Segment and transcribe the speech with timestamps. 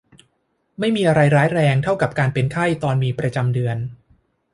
[0.79, 3.77] ไม่มีอะไรร้ายแรงเท่ากับการเป็นไข้ตอนมีประจำเดือน